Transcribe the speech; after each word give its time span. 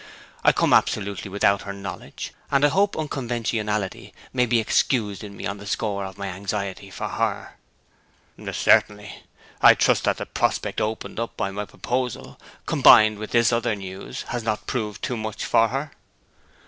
I 0.43 0.51
come 0.51 0.73
absolutely 0.73 1.29
without 1.29 1.61
her 1.61 1.73
knowledge, 1.73 2.33
and 2.49 2.65
I 2.65 2.69
hope 2.69 2.97
unconventionality 2.97 4.15
may 4.33 4.47
be 4.47 4.59
excused 4.59 5.23
in 5.23 5.37
me 5.37 5.45
on 5.45 5.57
the 5.59 5.67
score 5.67 6.05
of 6.05 6.17
my 6.17 6.25
anxiety 6.25 6.89
for 6.89 7.07
her.' 7.07 7.55
'Certainly. 8.51 9.21
I 9.61 9.75
trust 9.75 10.05
that 10.05 10.17
the 10.17 10.25
prospect 10.25 10.81
opened 10.81 11.19
up 11.19 11.37
by 11.37 11.51
my 11.51 11.65
proposal, 11.65 12.39
combined 12.65 13.19
with 13.19 13.29
this 13.29 13.53
other 13.53 13.75
news, 13.75 14.23
has 14.29 14.41
not 14.41 14.65
proved 14.65 15.03
too 15.03 15.17
much 15.17 15.45
for 15.45 15.67
her?' 15.67 15.91